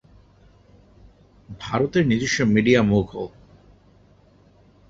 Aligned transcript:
ভারতের 1.59 2.03
নিজস্ব 2.07 2.37
মিডিয়া 2.45 2.81
মুঘল। 2.83 3.27